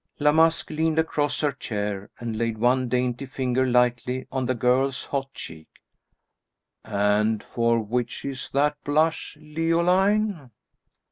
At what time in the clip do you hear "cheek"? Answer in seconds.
5.35-5.67